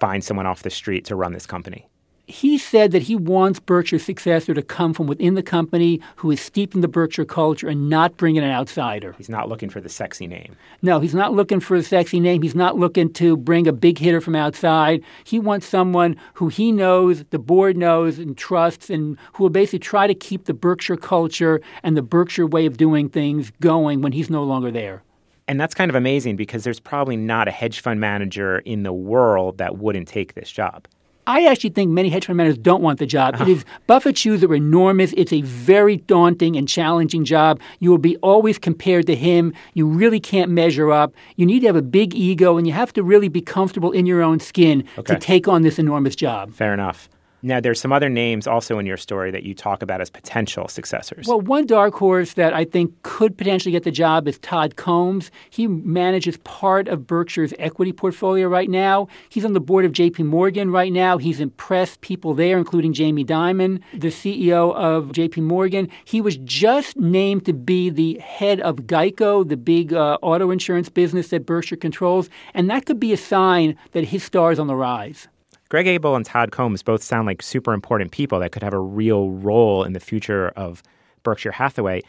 find 0.00 0.24
someone 0.24 0.46
off 0.46 0.62
the 0.62 0.70
street 0.70 1.04
to 1.04 1.14
run 1.14 1.32
this 1.32 1.46
company 1.46 1.86
he 2.32 2.56
said 2.56 2.92
that 2.92 3.02
he 3.02 3.14
wants 3.14 3.60
Berkshire's 3.60 4.02
successor 4.02 4.54
to 4.54 4.62
come 4.62 4.94
from 4.94 5.06
within 5.06 5.34
the 5.34 5.42
company 5.42 6.00
who 6.16 6.30
is 6.30 6.40
steeped 6.40 6.74
in 6.74 6.80
the 6.80 6.88
Berkshire 6.88 7.26
culture 7.26 7.68
and 7.68 7.90
not 7.90 8.16
bring 8.16 8.36
in 8.36 8.42
an 8.42 8.50
outsider. 8.50 9.14
He's 9.18 9.28
not 9.28 9.48
looking 9.48 9.68
for 9.68 9.80
the 9.80 9.90
sexy 9.90 10.26
name. 10.26 10.56
No, 10.80 11.00
he's 11.00 11.14
not 11.14 11.34
looking 11.34 11.60
for 11.60 11.76
a 11.76 11.82
sexy 11.82 12.20
name. 12.20 12.40
He's 12.40 12.54
not 12.54 12.78
looking 12.78 13.12
to 13.14 13.36
bring 13.36 13.66
a 13.66 13.72
big 13.72 13.98
hitter 13.98 14.20
from 14.20 14.34
outside. 14.34 15.02
He 15.24 15.38
wants 15.38 15.66
someone 15.66 16.16
who 16.34 16.48
he 16.48 16.72
knows, 16.72 17.22
the 17.30 17.38
board 17.38 17.76
knows, 17.76 18.18
and 18.18 18.36
trusts, 18.36 18.88
and 18.88 19.18
who 19.34 19.44
will 19.44 19.50
basically 19.50 19.80
try 19.80 20.06
to 20.06 20.14
keep 20.14 20.46
the 20.46 20.54
Berkshire 20.54 20.96
culture 20.96 21.60
and 21.82 21.96
the 21.96 22.02
Berkshire 22.02 22.46
way 22.46 22.64
of 22.64 22.78
doing 22.78 23.10
things 23.10 23.52
going 23.60 24.00
when 24.00 24.12
he's 24.12 24.30
no 24.30 24.42
longer 24.42 24.70
there. 24.70 25.02
And 25.48 25.60
that's 25.60 25.74
kind 25.74 25.90
of 25.90 25.94
amazing 25.94 26.36
because 26.36 26.64
there's 26.64 26.80
probably 26.80 27.16
not 27.16 27.46
a 27.46 27.50
hedge 27.50 27.80
fund 27.80 28.00
manager 28.00 28.60
in 28.60 28.84
the 28.84 28.92
world 28.92 29.58
that 29.58 29.76
wouldn't 29.76 30.08
take 30.08 30.34
this 30.34 30.50
job. 30.50 30.86
I 31.26 31.46
actually 31.46 31.70
think 31.70 31.90
many 31.90 32.08
hedge 32.08 32.26
fund 32.26 32.36
managers 32.36 32.58
don't 32.58 32.82
want 32.82 32.98
the 32.98 33.06
job. 33.06 33.40
It 33.40 33.48
is 33.48 33.64
Buffett's 33.86 34.20
shoes 34.20 34.42
are 34.42 34.54
enormous. 34.54 35.14
It's 35.16 35.32
a 35.32 35.42
very 35.42 35.98
daunting 35.98 36.56
and 36.56 36.68
challenging 36.68 37.24
job. 37.24 37.60
You 37.78 37.90
will 37.90 37.98
be 37.98 38.16
always 38.18 38.58
compared 38.58 39.06
to 39.06 39.14
him. 39.14 39.52
You 39.74 39.86
really 39.86 40.18
can't 40.20 40.50
measure 40.50 40.90
up. 40.90 41.14
You 41.36 41.46
need 41.46 41.60
to 41.60 41.66
have 41.66 41.76
a 41.76 41.82
big 41.82 42.14
ego, 42.14 42.56
and 42.56 42.66
you 42.66 42.72
have 42.72 42.92
to 42.94 43.02
really 43.02 43.28
be 43.28 43.40
comfortable 43.40 43.92
in 43.92 44.06
your 44.06 44.22
own 44.22 44.40
skin 44.40 44.84
okay. 44.98 45.14
to 45.14 45.20
take 45.20 45.46
on 45.46 45.62
this 45.62 45.78
enormous 45.78 46.16
job. 46.16 46.52
Fair 46.52 46.74
enough. 46.74 47.08
Now, 47.44 47.60
there's 47.60 47.80
some 47.80 47.92
other 47.92 48.08
names 48.08 48.46
also 48.46 48.78
in 48.78 48.86
your 48.86 48.96
story 48.96 49.32
that 49.32 49.42
you 49.42 49.52
talk 49.52 49.82
about 49.82 50.00
as 50.00 50.10
potential 50.10 50.68
successors. 50.68 51.26
Well, 51.26 51.40
one 51.40 51.66
dark 51.66 51.94
horse 51.94 52.34
that 52.34 52.54
I 52.54 52.64
think 52.64 53.02
could 53.02 53.36
potentially 53.36 53.72
get 53.72 53.82
the 53.82 53.90
job 53.90 54.28
is 54.28 54.38
Todd 54.38 54.76
Combs. 54.76 55.32
He 55.50 55.66
manages 55.66 56.36
part 56.38 56.86
of 56.86 57.06
Berkshire's 57.06 57.52
equity 57.58 57.92
portfolio 57.92 58.46
right 58.46 58.70
now. 58.70 59.08
He's 59.28 59.44
on 59.44 59.54
the 59.54 59.60
board 59.60 59.84
of 59.84 59.90
JP 59.90 60.24
Morgan 60.26 60.70
right 60.70 60.92
now. 60.92 61.18
He's 61.18 61.40
impressed 61.40 62.00
people 62.00 62.32
there, 62.32 62.58
including 62.58 62.92
Jamie 62.92 63.24
Dimon, 63.24 63.80
the 63.92 64.08
CEO 64.08 64.72
of 64.76 65.06
JP 65.06 65.38
Morgan. 65.38 65.88
He 66.04 66.20
was 66.20 66.36
just 66.36 66.96
named 66.96 67.44
to 67.46 67.52
be 67.52 67.90
the 67.90 68.18
head 68.18 68.60
of 68.60 68.82
Geico, 68.82 69.48
the 69.48 69.56
big 69.56 69.92
uh, 69.92 70.18
auto 70.22 70.52
insurance 70.52 70.88
business 70.88 71.28
that 71.28 71.44
Berkshire 71.44 71.76
controls, 71.76 72.30
and 72.54 72.70
that 72.70 72.86
could 72.86 73.00
be 73.00 73.12
a 73.12 73.16
sign 73.16 73.76
that 73.92 74.04
his 74.04 74.22
star 74.22 74.52
is 74.52 74.60
on 74.60 74.68
the 74.68 74.76
rise. 74.76 75.26
Greg 75.72 75.86
Abel 75.86 76.14
and 76.16 76.26
Todd 76.26 76.52
Combs 76.52 76.82
both 76.82 77.02
sound 77.02 77.26
like 77.26 77.40
super 77.40 77.72
important 77.72 78.10
people 78.12 78.38
that 78.40 78.52
could 78.52 78.62
have 78.62 78.74
a 78.74 78.78
real 78.78 79.30
role 79.30 79.84
in 79.84 79.94
the 79.94 80.00
future 80.00 80.48
of 80.50 80.82
Berkshire 81.22 81.50
Hathaway. 81.50 82.02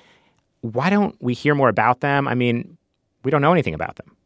Why 0.59 0.89
don't 0.89 1.15
we 1.21 1.33
hear 1.33 1.55
more 1.55 1.69
about 1.69 2.01
them? 2.01 2.27
I 2.27 2.35
mean, 2.35 2.77
we 3.23 3.31
don't 3.31 3.41
know 3.41 3.53
anything 3.53 3.73
about 3.73 3.95
them. 3.95 4.17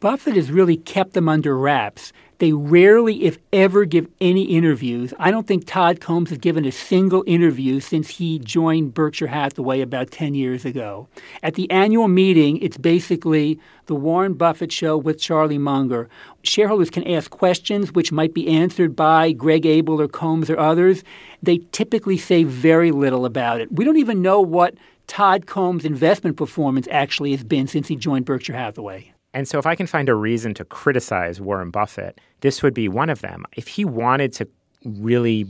Buffett 0.00 0.36
has 0.36 0.52
really 0.52 0.76
kept 0.76 1.14
them 1.14 1.28
under 1.28 1.58
wraps. 1.58 2.12
They 2.38 2.52
rarely, 2.52 3.24
if 3.24 3.36
ever, 3.52 3.84
give 3.84 4.06
any 4.20 4.44
interviews. 4.44 5.12
I 5.18 5.32
don't 5.32 5.48
think 5.48 5.66
Todd 5.66 6.00
Combs 6.00 6.30
has 6.30 6.38
given 6.38 6.64
a 6.64 6.70
single 6.70 7.24
interview 7.26 7.80
since 7.80 8.08
he 8.10 8.38
joined 8.38 8.94
Berkshire 8.94 9.26
Hathaway 9.26 9.80
about 9.80 10.12
10 10.12 10.36
years 10.36 10.64
ago. 10.64 11.08
At 11.42 11.54
the 11.54 11.68
annual 11.68 12.06
meeting, 12.06 12.58
it's 12.58 12.76
basically 12.76 13.58
the 13.86 13.96
Warren 13.96 14.34
Buffett 14.34 14.70
show 14.70 14.96
with 14.96 15.18
Charlie 15.18 15.58
Munger. 15.58 16.08
Shareholders 16.44 16.90
can 16.90 17.04
ask 17.08 17.28
questions 17.32 17.90
which 17.90 18.12
might 18.12 18.34
be 18.34 18.46
answered 18.46 18.94
by 18.94 19.32
Greg 19.32 19.66
Abel 19.66 20.00
or 20.00 20.06
Combs 20.06 20.48
or 20.48 20.60
others. 20.60 21.02
They 21.42 21.58
typically 21.72 22.18
say 22.18 22.44
very 22.44 22.92
little 22.92 23.24
about 23.24 23.60
it. 23.60 23.72
We 23.72 23.84
don't 23.84 23.96
even 23.96 24.22
know 24.22 24.40
what 24.40 24.74
Todd 25.08 25.46
Combs' 25.46 25.84
investment 25.84 26.36
performance 26.36 26.86
actually 26.88 27.32
has 27.32 27.42
been 27.42 27.66
since 27.66 27.88
he 27.88 27.96
joined 27.96 28.26
Berkshire 28.26 28.52
Hathaway. 28.52 29.12
And 29.34 29.46
so, 29.46 29.58
if 29.58 29.66
I 29.66 29.74
can 29.74 29.86
find 29.86 30.08
a 30.08 30.14
reason 30.14 30.54
to 30.54 30.64
criticize 30.64 31.40
Warren 31.40 31.70
Buffett, 31.70 32.20
this 32.40 32.62
would 32.62 32.74
be 32.74 32.88
one 32.88 33.10
of 33.10 33.20
them. 33.20 33.44
If 33.56 33.68
he 33.68 33.84
wanted 33.84 34.32
to 34.34 34.48
really 34.84 35.46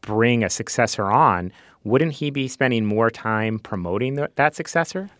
bring 0.00 0.44
a 0.44 0.50
successor 0.50 1.06
on, 1.06 1.52
wouldn't 1.84 2.12
he 2.12 2.30
be 2.30 2.48
spending 2.48 2.84
more 2.84 3.10
time 3.10 3.58
promoting 3.58 4.14
the, 4.14 4.30
that 4.36 4.54
successor? 4.54 5.10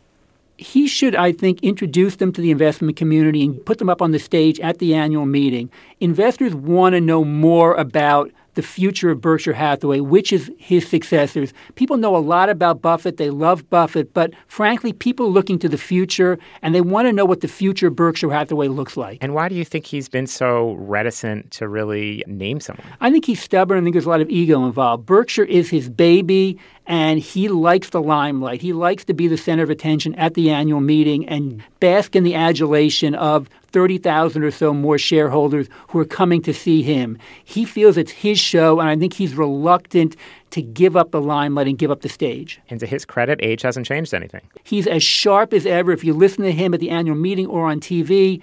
He 0.59 0.87
should, 0.87 1.15
I 1.15 1.33
think, 1.33 1.61
introduce 1.63 2.17
them 2.17 2.33
to 2.33 2.41
the 2.41 2.51
investment 2.51 2.97
community 2.97 3.45
and 3.45 3.65
put 3.67 3.79
them 3.79 3.91
up 3.91 4.01
on 4.01 4.13
the 4.13 4.19
stage 4.19 4.59
at 4.61 4.79
the 4.79 4.95
annual 4.95 5.27
meeting. 5.27 5.71
Investors 6.01 6.55
want 6.55 6.95
to 6.95 7.01
know 7.01 7.25
more 7.25 7.75
about 7.75 8.31
the 8.57 8.63
future 8.63 9.11
of 9.11 9.21
Berkshire 9.21 9.53
Hathaway, 9.53 10.01
which 10.01 10.33
is 10.33 10.51
his 10.59 10.89
successors. 10.89 11.53
People 11.77 11.99
know 11.99 12.17
a 12.17 12.19
lot 12.19 12.49
about 12.49 12.83
Buffett. 12.83 13.19
They 13.19 13.31
love 13.31 13.69
Buffett, 13.71 14.13
but 14.13 14.33
frankly, 14.49 14.93
people 14.93 15.27
are 15.27 15.31
looking 15.31 15.59
to 15.61 15.69
the 15.69 15.79
future 15.79 16.39
and 16.63 16.75
they 16.75 16.81
want 16.81 17.07
to 17.07 17.13
know 17.13 17.25
what 17.25 17.43
the 17.43 17.49
future 17.49 17.87
of 17.87 17.95
Berkshire 17.95 18.31
Hathaway 18.31 18.69
looks 18.69 18.97
like. 18.97 19.19
And 19.21 19.35
why 19.35 19.49
do 19.49 19.55
you 19.55 19.65
think 19.65 19.87
he's 19.87 20.09
been 20.09 20.27
so 20.27 20.73
reticent 20.73 21.51
to 21.53 21.69
really 21.69 22.25
name 22.27 22.59
someone? 22.59 22.87
I 23.01 23.11
think 23.11 23.27
he's 23.27 23.41
stubborn. 23.41 23.79
I 23.79 23.83
think 23.83 23.95
there's 23.95 24.07
a 24.07 24.11
lot 24.11 24.21
of 24.21 24.31
ego 24.31 24.65
involved. 24.65 25.07
Berkshire 25.07 25.45
is 25.45 25.71
his 25.71 25.89
baby 25.89 26.59
and 26.87 27.19
he 27.19 27.49
likes 27.49 27.91
the 27.91 28.01
limelight. 28.01 28.63
He 28.63 28.73
likes 28.73 29.05
to 29.05 29.15
be 29.15 29.29
the 29.29 29.37
center 29.37 29.63
of 29.63 29.71
attention 29.71 30.15
at 30.15 30.35
the 30.35 30.51
annual 30.51 30.81
meeting 30.81 31.29
and 31.29 31.63
bask 31.81 32.17
in 32.17 32.25
the 32.25 32.35
adulation 32.35 33.15
of 33.15 33.49
30,000 33.77 34.43
or 34.43 34.51
so 34.51 34.73
more 34.73 34.97
shareholders 34.97 35.69
who 35.89 35.99
are 35.99 36.07
coming 36.07 36.41
to 36.41 36.55
see 36.55 36.81
him. 36.81 37.19
He 37.45 37.67
feels 37.67 37.99
it's 37.99 38.11
his 38.11 38.39
show, 38.39 38.81
and 38.81 38.89
I 38.89 38.97
think 38.97 39.13
he's 39.13 39.35
reluctant 39.35 40.17
to 40.53 40.63
give 40.63 40.97
up 40.97 41.11
the 41.11 41.21
limelight 41.21 41.67
and 41.67 41.77
give 41.77 41.91
up 41.91 42.01
the 42.01 42.09
stage. 42.09 42.59
And 42.71 42.81
to 42.81 42.87
his 42.87 43.05
credit, 43.05 43.39
age 43.43 43.61
hasn't 43.61 43.85
changed 43.85 44.15
anything. 44.15 44.41
He's 44.65 44.87
as 44.87 45.03
sharp 45.03 45.53
as 45.53 45.67
ever. 45.67 45.93
If 45.93 46.05
you 46.05 46.15
listen 46.15 46.43
to 46.45 46.53
him 46.53 46.73
at 46.73 46.81
the 46.81 46.89
annual 46.89 47.19
meeting 47.19 47.49
or 47.49 47.67
on 47.67 47.81
TV, 47.81 48.41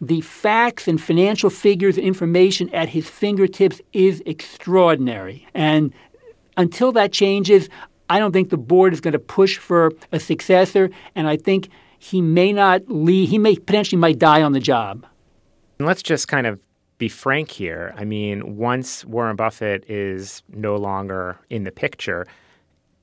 the 0.00 0.20
facts 0.20 0.86
and 0.86 1.02
financial 1.02 1.50
figures 1.50 1.96
and 1.96 2.06
information 2.06 2.72
at 2.72 2.88
his 2.88 3.10
fingertips 3.10 3.80
is 3.92 4.22
extraordinary. 4.24 5.48
And 5.52 5.92
until 6.56 6.92
that 6.92 7.10
changes, 7.10 7.68
I 8.08 8.20
don't 8.20 8.30
think 8.30 8.50
the 8.50 8.56
board 8.56 8.92
is 8.92 9.00
going 9.00 9.14
to 9.14 9.18
push 9.18 9.58
for 9.58 9.90
a 10.12 10.20
successor, 10.20 10.90
and 11.16 11.26
I 11.26 11.36
think 11.36 11.70
he 11.98 12.20
may 12.20 12.52
not 12.52 12.88
leave. 12.88 13.30
He 13.30 13.38
may 13.38 13.56
potentially 13.56 14.00
might 14.00 14.18
die 14.18 14.42
on 14.42 14.52
the 14.52 14.60
job. 14.60 15.06
And 15.78 15.86
let's 15.86 16.02
just 16.02 16.28
kind 16.28 16.46
of 16.46 16.60
be 16.98 17.08
frank 17.08 17.50
here. 17.50 17.94
I 17.96 18.04
mean, 18.04 18.56
once 18.56 19.04
Warren 19.04 19.36
Buffett 19.36 19.84
is 19.88 20.42
no 20.48 20.76
longer 20.76 21.38
in 21.50 21.64
the 21.64 21.72
picture, 21.72 22.26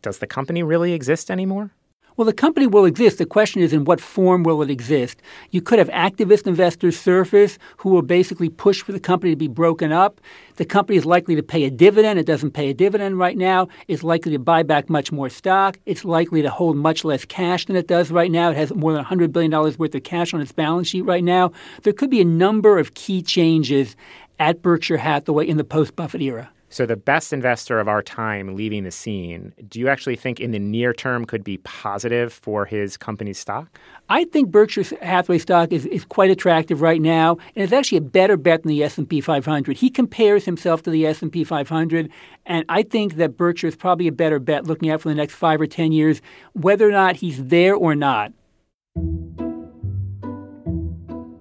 does 0.02 0.18
the 0.18 0.28
company 0.28 0.64
really 0.64 0.94
exist 0.94 1.30
anymore? 1.30 1.72
Well, 2.16 2.26
the 2.26 2.34
company 2.34 2.68
will 2.68 2.86
exist. 2.86 3.18
The 3.18 3.26
question 3.26 3.62
is, 3.62 3.74
in 3.74 3.86
what 3.86 4.00
form 4.00 4.44
will 4.44 4.62
it 4.62 4.70
exist? 4.70 5.22
You 5.50 5.62
could 5.62 5.80
have 5.80 5.90
activist 5.90 6.46
investors 6.46 7.00
surface 7.00 7.58
who 7.78 7.90
will 7.90 8.04
basically 8.04 8.50
push 8.50 8.84
for 8.84 8.92
the 8.92 9.00
company 9.00 9.32
to 9.32 9.36
be 9.36 9.48
broken 9.48 9.92
up. 9.92 10.22
The 10.58 10.66
company 10.66 10.98
is 10.98 11.06
likely 11.06 11.36
to 11.36 11.42
pay 11.42 11.64
a 11.64 11.72
dividend. 11.72 12.20
It 12.20 12.28
doesn't 12.28 12.52
pay 12.52 12.70
a 12.70 12.74
dividend 12.74 13.18
right 13.18 13.36
now. 13.36 13.68
It's 13.88 14.04
likely 14.04 14.32
to 14.34 14.40
buy 14.40 14.62
back 14.62 14.90
much 14.90 15.12
more 15.12 15.30
stock. 15.30 15.80
It's 15.88 16.06
likely 16.06 16.44
to 16.44 16.52
hold 16.52 16.78
much 16.78 17.04
less 17.04 17.26
cash 17.26 17.66
than 17.66 17.76
it 17.76 17.88
does 17.88 18.12
right 18.12 18.30
now. 18.32 18.52
It 18.52 18.58
has 18.58 18.74
more 18.74 18.94
than 18.94 19.04
$100 19.04 19.32
billion 19.32 19.52
worth 19.52 19.96
of 19.96 20.04
cash 20.04 20.36
on 20.36 20.42
its 20.42 20.52
balance 20.52 20.88
sheet 20.88 21.02
right 21.02 21.24
now. 21.24 21.52
There 21.82 21.94
could 21.94 22.12
be 22.12 22.22
a 22.22 22.26
number 22.26 22.78
of 22.78 22.94
key 22.94 23.24
changes 23.24 23.96
at 24.38 24.62
Berkshire 24.62 24.98
Hathaway 24.98 25.48
in 25.48 25.58
the 25.58 25.64
post 25.64 25.96
Buffett 25.96 26.22
era. 26.22 26.52
So, 26.74 26.88
the 26.88 26.96
best 26.96 27.34
investor 27.34 27.80
of 27.80 27.88
our 27.88 28.02
time 28.02 28.56
leaving 28.56 28.84
the 28.84 28.90
scene, 28.90 29.54
do 29.68 29.80
you 29.80 29.90
actually 29.90 30.16
think 30.16 30.40
in 30.40 30.50
the 30.50 30.58
near 30.58 30.92
term 30.92 31.24
could 31.24 31.44
be 31.44 31.58
positive 31.60 32.34
for 32.34 32.66
his 32.66 32.98
company's 32.98 33.38
stock? 33.38 33.80
I 34.10 34.24
think 34.26 34.50
Berkshire 34.50 34.84
Hathaway 35.04 35.38
stock 35.38 35.72
is, 35.72 35.86
is 35.86 36.04
quite 36.04 36.32
attractive 36.32 36.82
right 36.82 37.00
now, 37.00 37.38
and 37.56 37.64
it's 37.64 37.72
actually 37.72 38.00
a 38.00 38.02
better 38.02 38.38
bet 38.38 38.64
than 38.64 38.70
the 38.70 38.84
S&P 38.84 39.22
500. 39.22 39.78
He 39.78 39.92
compares 39.92 40.46
himself 40.46 40.82
to 40.82 40.90
the 40.90 41.06
S&P 41.06 41.44
500, 41.44 42.10
and 42.48 42.66
I 42.70 42.82
think 42.82 43.18
that 43.18 43.38
Berkshire 43.38 43.68
is 43.68 43.76
probably 43.76 44.08
a 44.08 44.12
better 44.12 44.40
bet 44.40 44.66
looking 44.66 44.90
out 44.90 45.02
for 45.02 45.10
the 45.10 45.16
next 45.16 45.36
five 45.36 45.62
or 45.62 45.68
ten 45.68 45.92
years, 45.92 46.24
whether 46.54 46.90
or 46.90 46.92
not 46.92 47.18
he's 47.18 47.46
there 47.46 47.76
or 47.76 47.94
not. 47.94 48.34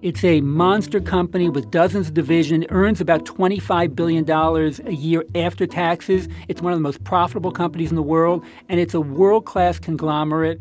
It's 0.03 0.25
a 0.25 0.41
monster 0.41 0.99
company 0.99 1.47
with 1.47 1.71
dozens 1.71 2.09
of 2.09 2.13
divisions. 2.13 2.65
Earns 2.67 2.99
about 2.99 3.23
$25 3.23 3.95
billion 3.95 4.29
a 4.29 4.91
year 4.91 5.23
after 5.33 5.65
taxes. 5.65 6.27
It's 6.49 6.61
one 6.61 6.73
of 6.73 6.77
the 6.77 6.83
most 6.83 7.05
profitable 7.05 7.53
companies 7.53 7.89
in 7.89 7.95
the 7.95 8.01
world, 8.01 8.43
and 8.67 8.81
it's 8.81 8.93
a 8.93 8.99
world 8.99 9.45
class 9.45 9.79
conglomerate. 9.79 10.59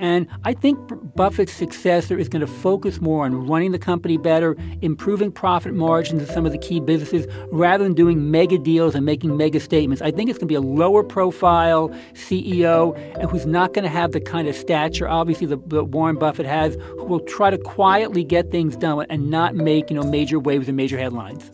And 0.00 0.26
I 0.44 0.54
think 0.54 0.78
Buffett's 1.14 1.52
successor 1.52 2.18
is 2.18 2.30
going 2.30 2.40
to 2.40 2.46
focus 2.46 3.02
more 3.02 3.26
on 3.26 3.46
running 3.46 3.72
the 3.72 3.78
company 3.78 4.16
better, 4.16 4.56
improving 4.80 5.30
profit 5.30 5.74
margins 5.74 6.22
in 6.22 6.28
some 6.34 6.46
of 6.46 6.52
the 6.52 6.58
key 6.58 6.80
businesses, 6.80 7.26
rather 7.52 7.84
than 7.84 7.92
doing 7.92 8.30
mega 8.30 8.56
deals 8.56 8.94
and 8.94 9.04
making 9.04 9.36
mega 9.36 9.60
statements. 9.60 10.00
I 10.00 10.10
think 10.10 10.30
it's 10.30 10.38
going 10.38 10.48
to 10.48 10.52
be 10.52 10.54
a 10.54 10.60
lower 10.62 11.04
profile 11.04 11.90
CEO 12.14 12.96
and 13.20 13.30
who's 13.30 13.44
not 13.44 13.74
going 13.74 13.82
to 13.82 13.90
have 13.90 14.12
the 14.12 14.22
kind 14.22 14.48
of 14.48 14.56
stature, 14.56 15.06
obviously, 15.06 15.46
that 15.48 15.58
Warren 15.58 16.16
Buffett 16.16 16.46
has, 16.46 16.76
who 16.76 17.04
will 17.04 17.20
try 17.20 17.50
to 17.50 17.58
quietly 17.58 18.24
get 18.24 18.50
things 18.50 18.76
done 18.76 19.04
and 19.10 19.30
not 19.30 19.54
make 19.54 19.90
you 19.90 19.96
know 19.96 20.02
major 20.02 20.38
waves 20.40 20.66
and 20.66 20.78
major 20.78 20.96
headlines. 20.96 21.50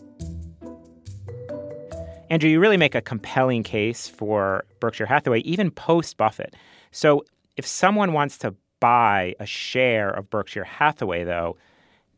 Andrew, 2.29 2.49
you 2.49 2.61
really 2.61 2.77
make 2.77 2.95
a 2.95 3.01
compelling 3.01 3.63
case 3.63 4.07
for 4.07 4.63
Berkshire 4.79 5.05
Hathaway, 5.05 5.39
even 5.41 5.69
post 5.69 6.15
Buffett. 6.15 6.55
So, 6.91 7.25
if 7.57 7.65
someone 7.65 8.13
wants 8.13 8.37
to 8.39 8.55
buy 8.79 9.35
a 9.39 9.45
share 9.45 10.09
of 10.09 10.29
Berkshire 10.29 10.63
Hathaway, 10.63 11.23
though, 11.23 11.57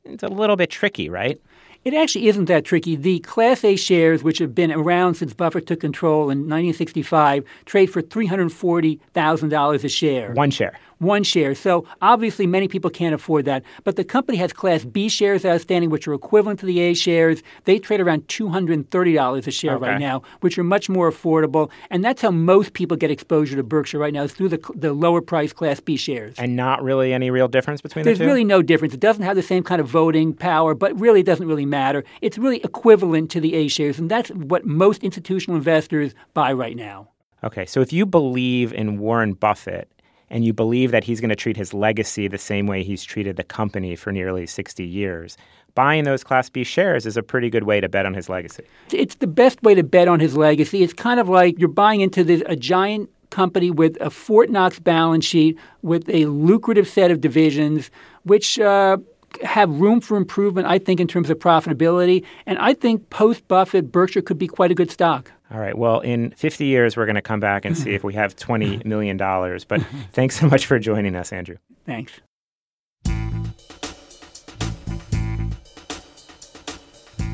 it's 0.03 0.23
a 0.23 0.27
little 0.27 0.55
bit 0.55 0.69
tricky, 0.69 1.09
right? 1.09 1.41
It 1.85 1.93
actually 1.93 2.27
isn't 2.27 2.45
that 2.45 2.65
tricky. 2.65 2.95
The 2.95 3.19
Class 3.19 3.63
A 3.63 3.75
shares, 3.77 4.21
which 4.21 4.39
have 4.39 4.53
been 4.53 4.71
around 4.71 5.15
since 5.15 5.33
Buffett 5.33 5.65
took 5.65 5.79
control 5.79 6.23
in 6.23 6.39
1965, 6.39 7.45
trade 7.65 7.87
for 7.87 8.01
$340,000 8.01 9.83
a 9.83 9.89
share. 9.89 10.33
One 10.33 10.51
share 10.51 10.77
one 10.99 11.23
share. 11.23 11.55
So 11.55 11.85
obviously, 12.01 12.45
many 12.45 12.67
people 12.67 12.89
can't 12.89 13.15
afford 13.15 13.45
that. 13.45 13.63
But 13.83 13.95
the 13.95 14.03
company 14.03 14.37
has 14.37 14.53
Class 14.53 14.85
B 14.85 15.09
shares 15.09 15.45
outstanding, 15.45 15.89
which 15.89 16.07
are 16.07 16.13
equivalent 16.13 16.59
to 16.59 16.65
the 16.65 16.79
A 16.79 16.93
shares. 16.93 17.41
They 17.65 17.79
trade 17.79 18.01
around 18.01 18.27
$230 18.27 19.47
a 19.47 19.51
share 19.51 19.75
okay. 19.75 19.87
right 19.87 19.99
now, 19.99 20.21
which 20.41 20.57
are 20.57 20.63
much 20.63 20.89
more 20.89 21.11
affordable. 21.11 21.71
And 21.89 22.03
that's 22.03 22.21
how 22.21 22.31
most 22.31 22.73
people 22.73 22.97
get 22.97 23.09
exposure 23.11 23.55
to 23.55 23.63
Berkshire 23.63 23.99
right 23.99 24.13
now, 24.13 24.23
is 24.23 24.33
through 24.33 24.49
the, 24.49 24.59
the 24.75 24.93
lower 24.93 25.21
price 25.21 25.53
Class 25.53 25.79
B 25.79 25.95
shares. 25.97 26.35
And 26.37 26.55
not 26.55 26.83
really 26.83 27.13
any 27.13 27.31
real 27.31 27.47
difference 27.47 27.81
between 27.81 28.03
There's 28.03 28.17
the 28.17 28.23
two? 28.23 28.27
There's 28.27 28.35
really 28.35 28.45
no 28.45 28.61
difference. 28.61 28.93
It 28.93 28.99
doesn't 28.99 29.23
have 29.23 29.35
the 29.35 29.41
same 29.41 29.63
kind 29.63 29.81
of 29.81 29.87
voting 29.87 30.33
power, 30.33 30.73
but 30.73 30.99
really 30.99 31.21
it 31.21 31.25
doesn't 31.25 31.47
really 31.47 31.65
matter. 31.69 32.03
It's 32.21 32.37
really 32.37 32.57
equivalent 32.57 33.31
to 33.31 33.41
the 33.41 33.55
A 33.55 33.67
shares, 33.67 33.99
and 33.99 34.09
that's 34.09 34.29
what 34.29 34.65
most 34.65 35.03
institutional 35.03 35.57
investors 35.57 36.13
buy 36.33 36.53
right 36.53 36.75
now. 36.75 37.09
Okay, 37.43 37.65
so 37.65 37.81
if 37.81 37.93
you 37.93 38.05
believe 38.05 38.73
in 38.73 38.99
Warren 38.99 39.33
Buffett 39.33 39.89
and 40.29 40.43
you 40.43 40.53
believe 40.53 40.91
that 40.91 41.03
he's 41.03 41.21
going 41.21 41.29
to 41.29 41.35
treat 41.35 41.57
his 41.57 41.73
legacy 41.73 42.27
the 42.27 42.37
same 42.37 42.67
way 42.67 42.83
he's 42.83 43.03
treated 43.03 43.37
the 43.37 43.43
company 43.43 43.95
for 43.95 44.11
nearly 44.11 44.45
60 44.45 44.85
years, 44.85 45.37
buying 45.73 46.03
those 46.03 46.23
Class 46.23 46.49
B 46.49 46.63
shares 46.63 47.05
is 47.05 47.15
a 47.15 47.23
pretty 47.23 47.49
good 47.49 47.63
way 47.63 47.79
to 47.79 47.87
bet 47.87 48.05
on 48.05 48.13
his 48.13 48.27
legacy. 48.27 48.63
It's 48.91 49.15
the 49.15 49.27
best 49.27 49.63
way 49.63 49.73
to 49.75 49.83
bet 49.83 50.07
on 50.07 50.19
his 50.19 50.35
legacy. 50.35 50.83
It's 50.83 50.93
kind 50.93 51.19
of 51.19 51.29
like 51.29 51.57
you're 51.57 51.69
buying 51.69 52.01
into 52.01 52.23
this, 52.23 52.43
a 52.45 52.55
giant 52.55 53.09
company 53.29 53.71
with 53.71 53.97
a 54.01 54.09
Fort 54.09 54.49
Knox 54.49 54.79
balance 54.79 55.23
sheet, 55.23 55.57
with 55.81 56.09
a 56.09 56.25
lucrative 56.25 56.87
set 56.87 57.11
of 57.11 57.21
divisions, 57.21 57.89
which 58.23 58.59
uh, 58.59 58.97
have 59.43 59.69
room 59.79 60.01
for 60.01 60.17
improvement, 60.17 60.67
I 60.67 60.79
think, 60.79 60.99
in 60.99 61.07
terms 61.07 61.29
of 61.29 61.39
profitability. 61.39 62.23
And 62.45 62.57
I 62.59 62.73
think 62.73 63.09
post 63.09 63.47
Buffett, 63.47 63.91
Berkshire 63.91 64.21
could 64.21 64.37
be 64.37 64.47
quite 64.47 64.71
a 64.71 64.75
good 64.75 64.91
stock. 64.91 65.31
All 65.51 65.59
right. 65.59 65.77
Well, 65.77 65.99
in 66.01 66.31
50 66.31 66.65
years, 66.65 66.95
we're 66.95 67.05
going 67.05 67.15
to 67.15 67.21
come 67.21 67.39
back 67.39 67.65
and 67.65 67.77
see 67.77 67.91
if 67.91 68.03
we 68.03 68.13
have 68.13 68.35
$20 68.35 68.85
million. 68.85 69.17
But 69.17 69.81
thanks 70.13 70.39
so 70.39 70.47
much 70.47 70.65
for 70.65 70.77
joining 70.79 71.15
us, 71.15 71.33
Andrew. 71.33 71.57
Thanks. 71.85 72.21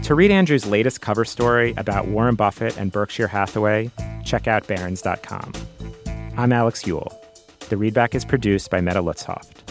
To 0.04 0.14
read 0.14 0.30
Andrew's 0.30 0.68
latest 0.68 1.02
cover 1.02 1.26
story 1.26 1.74
about 1.78 2.08
Warren 2.08 2.36
Buffett 2.36 2.78
and 2.78 2.92
Berkshire 2.92 3.28
Hathaway, 3.28 3.90
check 4.24 4.48
out 4.48 4.68
Barron's.com. 4.68 5.52
I'm 6.38 6.54
Alex 6.54 6.86
Eule. 6.86 7.12
The 7.70 7.76
readback 7.76 8.14
is 8.14 8.24
produced 8.24 8.70
by 8.70 8.82
Mette 8.82 8.98
Lützhøft. 8.98 9.66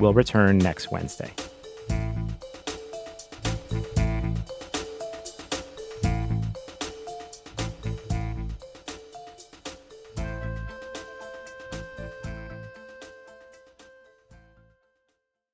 We'll 0.00 0.14
return 0.14 0.56
next 0.56 0.90
Wednesday. 0.90 1.30